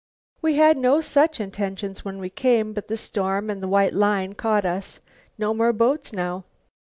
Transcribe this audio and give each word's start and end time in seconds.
"We 0.41 0.55
had 0.55 0.77
no 0.77 0.99
such 0.99 1.39
intentions 1.39 2.03
when 2.03 2.17
we 2.17 2.31
came, 2.31 2.73
but 2.73 2.87
the 2.87 2.97
storm 2.97 3.51
and 3.51 3.61
the 3.61 3.67
white 3.67 3.93
line 3.93 4.33
caught 4.33 4.65
us. 4.65 4.99
No 5.37 5.53
more 5.53 5.73
boats 5.73 6.11
now." 6.11 6.45